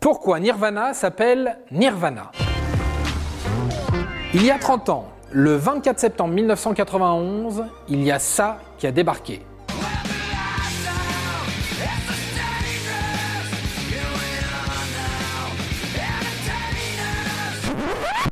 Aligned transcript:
Pourquoi 0.00 0.40
Nirvana 0.40 0.94
s'appelle 0.94 1.58
Nirvana? 1.70 2.30
Il 4.32 4.42
y 4.42 4.50
a 4.50 4.58
30 4.58 4.88
ans, 4.88 5.08
le 5.30 5.56
24 5.56 5.98
septembre 5.98 6.32
1991, 6.32 7.66
il 7.88 8.02
y 8.02 8.10
a 8.10 8.18
ça 8.18 8.60
qui 8.78 8.86
a 8.86 8.92
débarqué. 8.92 9.42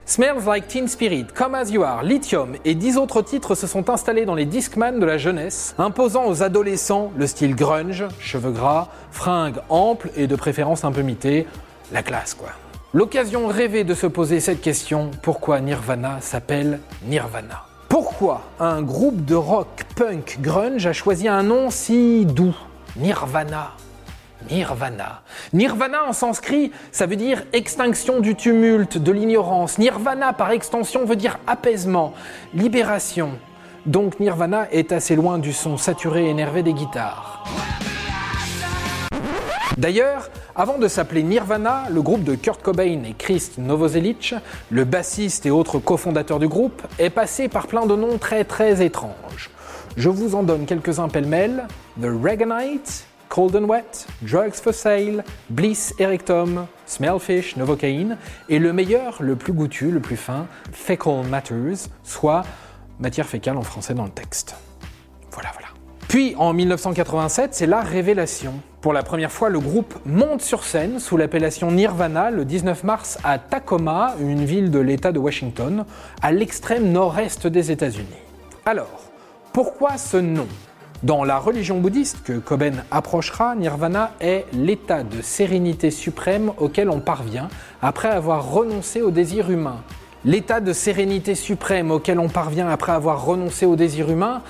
Smells 0.05 0.45
Like 0.47 0.69
Teen 0.69 0.89
Spirit, 0.89 1.27
Come 1.35 1.55
As 1.55 1.71
You 1.71 1.83
Are, 1.83 2.03
Lithium 2.03 2.55
et 2.65 2.75
dix 2.75 2.97
autres 2.97 3.23
titres 3.23 3.55
se 3.55 3.67
sont 3.67 3.91
installés 3.91 4.25
dans 4.25 4.35
les 4.35 4.47
Discman 4.47 4.99
de 4.99 5.05
la 5.05 5.19
jeunesse, 5.19 5.75
imposant 5.79 6.27
aux 6.27 6.43
adolescents 6.43 7.13
le 7.17 7.27
style 7.27 7.55
grunge, 7.55 8.05
cheveux 8.19 8.51
gras, 8.51 8.89
fringues 9.11 9.61
amples 9.69 10.11
et 10.17 10.27
de 10.27 10.35
préférence 10.35 10.85
un 10.85 10.93
peu 10.93 11.03
mitées, 11.03 11.47
la 11.93 12.03
classe 12.03 12.35
quoi. 12.35 12.49
L'occasion 12.95 13.49
rêvée 13.49 13.85
de 13.85 13.95
se 13.95 14.07
poser 14.07 14.41
cette 14.41 14.63
question, 14.63 15.11
pourquoi 15.23 15.61
Nirvana 15.61 16.23
s'appelle 16.23 16.81
Nirvana? 17.05 17.67
Pourquoi 17.91 18.43
un 18.61 18.81
groupe 18.83 19.25
de 19.25 19.35
rock 19.35 19.85
punk 19.95 20.39
grunge 20.41 20.87
a 20.87 20.93
choisi 20.93 21.29
un 21.29 21.43
nom 21.43 21.71
si 21.71 22.25
doux 22.25 22.57
Nirvana? 22.97 23.73
Nirvana. 24.51 25.23
Nirvana 25.53 26.05
en 26.05 26.13
sanskrit, 26.13 26.73
ça 26.93 27.07
veut 27.07 27.17
dire 27.17 27.43
extinction 27.53 28.21
du 28.21 28.35
tumulte, 28.35 28.99
de 28.99 29.13
l'ignorance. 29.13 29.79
Nirvana 29.79 30.33
par 30.33 30.51
extension 30.51 31.05
veut 31.05 31.17
dire 31.17 31.39
apaisement, 31.47 32.15
libération. 32.55 33.31
Donc 33.87 34.21
Nirvana 34.21 34.69
est 34.71 34.93
assez 34.93 35.17
loin 35.17 35.39
du 35.39 35.53
son 35.53 35.77
saturé 35.77 36.27
et 36.27 36.31
énervé 36.31 36.63
des 36.63 36.73
guitares. 36.73 37.45
D'ailleurs, 39.77 40.29
avant 40.57 40.79
de 40.79 40.89
s'appeler 40.89 41.23
Nirvana, 41.23 41.85
le 41.91 42.03
groupe 42.03 42.25
de 42.25 42.35
Kurt 42.35 42.63
Cobain 42.63 43.03
et 43.05 43.15
Chris 43.17 43.51
Novoselic, 43.59 44.35
le 44.71 44.85
bassiste 44.85 45.47
et 45.47 45.51
autre 45.51 45.79
cofondateur 45.79 46.41
du 46.41 46.49
groupe, 46.49 46.83
est 46.99 47.11
passé 47.11 47.49
par 47.49 47.69
plein 47.69 47.87
de 47.87 47.95
noms 47.95 48.19
très 48.19 48.45
très 48.45 48.85
étranges. 48.85 49.51
Je 49.97 50.09
vous 50.09 50.35
en 50.35 50.43
donne 50.43 50.67
quelques-uns 50.67 51.09
pêle-mêle. 51.09 51.67
The 52.01 52.07
Reaganite, 52.07 53.08
Cold 53.29 53.55
and 53.57 53.65
Wet, 53.65 54.07
Drugs 54.23 54.61
for 54.63 54.73
Sale, 54.73 55.23
Bliss 55.51 55.95
Erectum, 55.99 56.67
Smellfish, 56.87 57.57
Novocaine, 57.57 58.17
et 58.49 58.59
le 58.59 58.73
meilleur, 58.73 59.23
le 59.23 59.37
plus 59.37 59.53
goûtu, 59.53 59.91
le 59.91 60.01
plus 60.01 60.17
fin, 60.17 60.47
Fecal 60.73 61.27
Matters, 61.29 61.89
soit 62.03 62.45
matière 62.99 63.27
fécale 63.27 63.57
en 63.57 63.63
français 63.63 63.95
dans 63.95 64.05
le 64.05 64.11
texte. 64.11 64.57
Voilà, 65.33 65.51
voilà. 65.53 65.69
Puis 66.09 66.35
en 66.39 66.55
1987, 66.55 67.55
c'est 67.55 67.67
la 67.67 67.81
révélation. 67.81 68.55
Pour 68.81 68.95
la 68.95 69.03
première 69.03 69.31
fois, 69.31 69.51
le 69.51 69.61
groupe 69.61 69.95
monte 70.07 70.41
sur 70.41 70.65
scène 70.65 71.01
sous 71.01 71.19
l'appellation 71.19 71.71
Nirvana 71.71 72.31
le 72.31 72.47
19 72.47 72.85
mars 72.85 73.19
à 73.25 73.39
Tacoma, 73.39 74.15
une 74.21 74.45
ville 74.45 74.71
de 74.71 74.79
l'État 74.79 75.13
de 75.13 75.19
Washington, 75.19 75.85
à 76.23 76.33
l'extrême 76.33 76.91
nord-est 76.91 77.47
des 77.47 77.71
États-Unis. 77.71 78.07
Alors, 78.65 79.03
pourquoi 79.53 79.99
ce 79.99 80.17
nom? 80.17 80.47
Dans 81.05 81.23
la 81.23 81.39
religion 81.39 81.79
bouddhiste 81.79 82.25
que 82.25 82.39
Koben 82.39 82.83
approchera, 82.91 83.55
Nirvana 83.55 84.13
est 84.21 84.47
l'état 84.53 85.05
de 85.05 85.23
sérénité 85.23 85.93
suprême 85.93 86.51
auquel 86.59 86.91
on 86.91 86.99
parvient 86.99 87.49
après 87.81 88.09
avoir 88.09 88.51
renoncé 88.51 89.01
au 89.01 89.13
désir 89.13 89.51
humain. 89.51 89.77
L'état 90.25 90.61
de 90.61 90.73
sérénité 90.73 91.37
suprême 91.37 91.93
auquel 91.93 92.19
on 92.19 92.29
parvient 92.29 92.69
après 92.69 92.91
avoir 92.91 93.25
renoncé 93.25 93.65
au 93.65 93.77
désir 93.77 94.11
humain, 94.11 94.43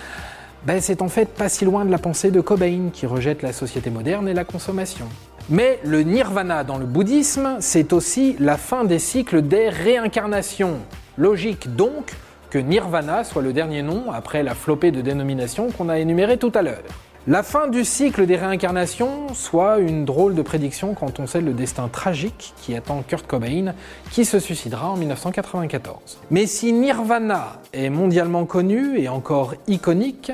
ben 0.64 0.80
c'est 0.80 1.02
en 1.02 1.08
fait 1.08 1.28
pas 1.34 1.50
si 1.50 1.66
loin 1.66 1.84
de 1.84 1.90
la 1.90 1.98
pensée 1.98 2.30
de 2.30 2.40
Cobain 2.40 2.88
qui 2.92 3.04
rejette 3.04 3.42
la 3.42 3.52
société 3.52 3.90
moderne 3.90 4.26
et 4.26 4.34
la 4.34 4.44
consommation. 4.44 5.06
Mais 5.50 5.78
le 5.84 6.02
nirvana 6.02 6.64
dans 6.64 6.78
le 6.78 6.86
bouddhisme, 6.86 7.56
c'est 7.60 7.92
aussi 7.92 8.36
la 8.38 8.56
fin 8.56 8.84
des 8.84 8.98
cycles 8.98 9.42
des 9.42 9.68
réincarnations. 9.68 10.78
Logique 11.18 11.74
donc 11.76 12.14
que 12.50 12.58
Nirvana 12.58 13.24
soit 13.24 13.42
le 13.42 13.52
dernier 13.52 13.82
nom 13.82 14.10
après 14.12 14.42
la 14.42 14.54
flopée 14.54 14.90
de 14.90 15.00
dénominations 15.00 15.70
qu'on 15.70 15.88
a 15.88 15.98
énumérées 15.98 16.38
tout 16.38 16.52
à 16.54 16.62
l'heure. 16.62 16.82
La 17.26 17.42
fin 17.42 17.68
du 17.68 17.84
cycle 17.84 18.24
des 18.24 18.36
réincarnations 18.36 19.34
soit 19.34 19.80
une 19.80 20.06
drôle 20.06 20.34
de 20.34 20.40
prédiction 20.40 20.94
quand 20.94 21.20
on 21.20 21.26
sait 21.26 21.42
le 21.42 21.52
destin 21.52 21.88
tragique 21.88 22.54
qui 22.62 22.74
attend 22.74 23.02
Kurt 23.06 23.26
Cobain, 23.26 23.74
qui 24.10 24.24
se 24.24 24.38
suicidera 24.38 24.88
en 24.88 24.96
1994. 24.96 26.20
Mais 26.30 26.46
si 26.46 26.72
Nirvana 26.72 27.60
est 27.74 27.90
mondialement 27.90 28.46
connu 28.46 28.98
et 28.98 29.10
encore 29.10 29.54
iconique, 29.66 30.32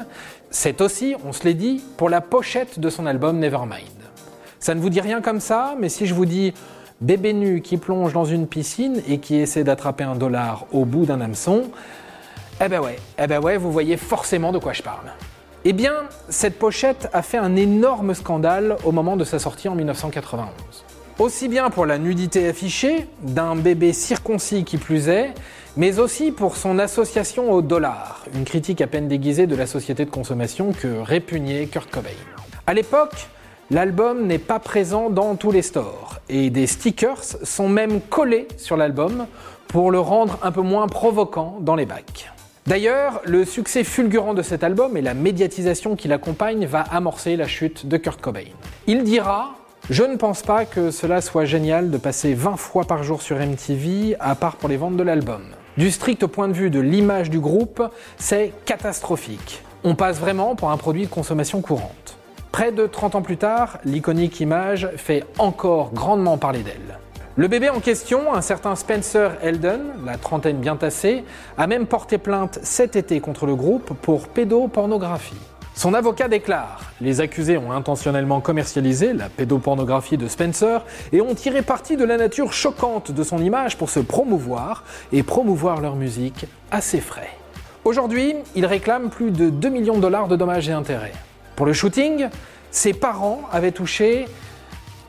c'est 0.51 0.81
aussi, 0.81 1.17
on 1.27 1.33
se 1.33 1.43
l'est 1.43 1.55
dit, 1.55 1.83
pour 1.97 2.09
la 2.09 2.21
pochette 2.21 2.79
de 2.79 2.89
son 2.91 3.07
album 3.07 3.41
Nevermind. 3.41 3.81
Ça 4.61 4.77
ne 4.77 4.81
vous 4.81 4.91
dit 4.91 5.01
rien 5.01 5.21
comme 5.21 5.41
ça, 5.41 5.75
mais 5.81 5.89
si 5.89 6.07
je 6.07 6.15
vous 6.15 6.27
dis 6.27 6.55
bébé 7.01 7.33
nu 7.33 7.61
qui 7.61 7.77
plonge 7.77 8.13
dans 8.13 8.25
une 8.25 8.47
piscine 8.47 9.03
et 9.09 9.19
qui 9.19 9.35
essaie 9.35 9.65
d'attraper 9.65 10.05
un 10.05 10.15
dollar 10.15 10.67
au 10.73 10.85
bout 10.85 11.07
d'un 11.07 11.21
hameçon, 11.21 11.65
eh 12.61 12.69
ben 12.69 12.81
ouais, 12.81 12.97
eh 13.19 13.27
ben 13.27 13.41
ouais, 13.41 13.57
vous 13.57 13.73
voyez 13.73 13.97
forcément 13.97 14.53
de 14.53 14.59
quoi 14.59 14.73
je 14.73 14.83
parle. 14.83 15.13
Eh 15.65 15.73
bien, 15.73 15.95
cette 16.29 16.59
pochette 16.59 17.09
a 17.13 17.23
fait 17.23 17.39
un 17.39 17.57
énorme 17.57 18.15
scandale 18.15 18.77
au 18.85 18.93
moment 18.93 19.17
de 19.17 19.25
sa 19.25 19.39
sortie 19.39 19.69
en 19.69 19.75
1991. 19.75 20.47
Aussi 21.19 21.49
bien 21.49 21.71
pour 21.71 21.87
la 21.87 21.99
nudité 21.99 22.49
affichée, 22.49 23.07
d'un 23.23 23.57
bébé 23.57 23.93
circoncis 23.93 24.65
qui 24.65 24.77
plus 24.77 25.09
est, 25.09 25.33
mais 25.77 25.99
aussi 25.99 26.33
pour 26.33 26.57
son 26.57 26.79
association 26.79 27.51
au 27.51 27.63
dollar, 27.63 28.25
une 28.35 28.45
critique 28.45 28.81
à 28.81 28.87
peine 28.87 29.09
déguisée 29.09 29.47
de 29.47 29.57
la 29.57 29.67
société 29.67 30.05
de 30.05 30.11
consommation 30.11 30.73
que 30.73 31.01
répugnait 31.01 31.67
Kurt 31.67 31.91
Cobain. 31.91 32.11
À 32.67 32.75
l'époque, 32.75 33.29
l'album 33.71 34.27
n'est 34.27 34.39
pas 34.39 34.59
présent 34.59 35.09
dans 35.09 35.35
tous 35.35 35.51
les 35.51 35.63
stores, 35.63 36.21
et 36.29 36.51
des 36.51 36.67
stickers 36.67 37.25
sont 37.25 37.69
même 37.69 38.01
collés 38.01 38.49
sur 38.59 38.77
l'album 38.77 39.27
pour 39.67 39.91
le 39.91 39.99
rendre 39.99 40.39
un 40.43 40.53
peu 40.53 40.63
moins 40.63 40.87
provoquant 40.89 41.59
dans 41.61 41.75
les 41.75 41.87
bacs. 41.87 42.34
D'ailleurs, 42.67 43.21
le 43.25 43.45
succès 43.45 43.85
fulgurant 43.85 44.33
de 44.33 44.41
cet 44.41 44.65
album 44.65 44.97
et 44.97 45.03
la 45.03 45.13
médiatisation 45.13 45.97
qui 45.97 46.09
l'accompagne 46.09 46.65
va 46.65 46.81
amorcer 46.81 47.37
la 47.37 47.47
chute 47.47 47.87
de 47.87 47.99
Kurt 47.99 48.23
Cobain. 48.23 48.47
Il 48.87 49.05
dira 49.05 49.55
je 49.91 50.03
ne 50.03 50.17
pense 50.17 50.41
pas 50.41 50.65
que 50.65 50.91
cela 50.91 51.21
soit 51.21 51.45
génial 51.45 51.91
de 51.91 51.99
passer 51.99 52.33
20 52.33 52.57
fois 52.57 52.85
par 52.85 53.03
jour 53.03 53.21
sur 53.21 53.37
MTV, 53.37 54.17
à 54.19 54.35
part 54.35 54.57
pour 54.57 54.71
les 54.71 54.79
ventes 54.79 54.97
de 54.97 55.03
l'album. 55.03 55.43
Du 55.77 55.91
strict 55.91 56.27
point 56.27 56.49
de 56.49 56.55
vue 56.55 56.71
de 56.71 56.81
l'image 56.81 57.29
du 57.29 57.39
groupe, 57.39 57.83
c'est 58.17 58.55
catastrophique. 58.65 59.63
On 59.85 59.95
passe 59.95 60.19
vraiment 60.19 60.57
pour 60.57 60.71
un 60.71 60.79
produit 60.79 61.03
de 61.03 61.11
consommation 61.11 61.61
courante. 61.61 62.17
Près 62.51 62.73
de 62.73 62.87
30 62.87 63.17
ans 63.17 63.23
plus 63.23 63.37
tard, 63.37 63.79
l'iconique 63.85 64.41
image 64.41 64.89
fait 64.97 65.25
encore 65.37 65.93
grandement 65.93 66.39
parler 66.39 66.63
d'elle. 66.63 66.99
Le 67.37 67.49
bébé 67.49 67.69
en 67.69 67.81
question, 67.81 68.33
un 68.33 68.43
certain 68.43 68.77
Spencer 68.77 69.33
Eldon, 69.43 69.81
la 70.06 70.17
trentaine 70.17 70.59
bien 70.59 70.77
tassée, 70.77 71.25
a 71.59 71.67
même 71.67 71.89
porté 71.89 72.17
plainte 72.17 72.61
cet 72.62 72.95
été 72.95 73.19
contre 73.19 73.45
le 73.47 73.56
groupe 73.56 73.93
pour 74.03 74.28
pédopornographie. 74.28 75.34
Son 75.75 75.94
avocat 75.94 76.28
déclare 76.28 76.93
Les 77.00 77.21
accusés 77.21 77.59
ont 77.59 77.73
intentionnellement 77.73 78.41
commercialisé 78.41 79.12
la 79.12 79.28
pédopornographie 79.28 80.17
de 80.17 80.28
Spencer 80.28 80.84
et 81.11 81.21
ont 81.21 81.34
tiré 81.34 81.62
parti 81.62 81.97
de 81.97 82.05
la 82.05 82.19
nature 82.19 82.53
choquante 82.53 83.11
de 83.11 83.25
son 83.25 83.39
image 83.39 83.77
pour 83.78 83.91
se 83.91 83.99
promouvoir 83.99 84.84
et 85.11 85.25
promouvoir 85.25 85.81
leur 85.81 85.97
musique 85.97 86.47
à 86.71 86.81
ses 86.81 87.00
frais. 87.00 87.31
Aujourd'hui, 87.84 88.37
il 88.55 88.65
réclame 88.65 89.11
plus 89.11 89.33
de 89.33 89.50
2 89.50 89.69
millions 89.71 89.97
de 89.97 90.03
dollars 90.03 90.28
de 90.28 90.37
dommages 90.37 90.69
et 90.69 90.73
intérêts. 90.73 91.12
Pour 91.56 91.67
le 91.67 91.73
shooting, 91.73 92.28
ses 92.71 92.93
parents 92.93 93.41
avaient 93.50 93.73
touché 93.73 94.27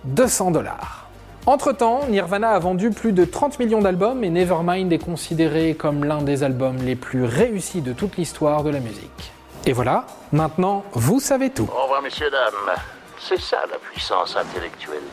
200 0.05 0.49
dollars. 0.49 1.04
Entre-temps, 1.47 2.07
Nirvana 2.09 2.51
a 2.53 2.59
vendu 2.59 2.89
plus 2.89 3.11
de 3.11 3.23
30 3.23 3.59
millions 3.59 3.79
d'albums 3.79 4.23
et 4.23 4.31
Nevermind 4.31 4.91
est 4.91 4.97
considéré 4.97 5.75
comme 5.75 6.03
l'un 6.03 6.23
des 6.23 6.41
albums 6.41 6.77
les 6.77 6.95
plus 6.95 7.23
réussis 7.23 7.81
de 7.81 7.93
toute 7.93 8.17
l'histoire 8.17 8.63
de 8.63 8.71
la 8.71 8.79
musique. 8.79 9.31
Et 9.67 9.71
voilà, 9.71 10.07
maintenant, 10.31 10.83
vous 10.93 11.19
savez 11.19 11.51
tout. 11.51 11.69
Au 11.71 11.83
revoir, 11.83 12.01
messieurs, 12.01 12.31
dames. 12.31 12.75
C'est 13.19 13.39
ça 13.39 13.57
la 13.69 13.77
puissance 13.77 14.35
intellectuelle. 14.35 15.03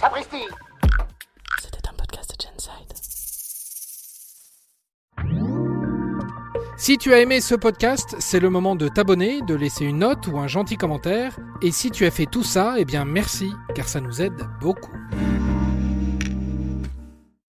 Sapristi 0.00 0.46
C'était 1.60 1.88
un 1.88 1.92
podcast 1.92 2.30
de 2.30 2.42
Genside. 2.42 2.94
Si 6.78 6.96
tu 6.96 7.12
as 7.12 7.20
aimé 7.20 7.42
ce 7.42 7.54
podcast, 7.54 8.16
c'est 8.18 8.40
le 8.40 8.48
moment 8.48 8.76
de 8.76 8.88
t'abonner, 8.88 9.42
de 9.42 9.54
laisser 9.54 9.84
une 9.84 9.98
note 9.98 10.26
ou 10.26 10.38
un 10.38 10.46
gentil 10.46 10.78
commentaire. 10.78 11.38
Et 11.60 11.70
si 11.70 11.90
tu 11.90 12.06
as 12.06 12.10
fait 12.10 12.24
tout 12.24 12.44
ça, 12.44 12.76
eh 12.78 12.86
bien 12.86 13.04
merci, 13.04 13.52
car 13.74 13.86
ça 13.88 14.00
nous 14.00 14.22
aide 14.22 14.40
beaucoup. 14.62 14.92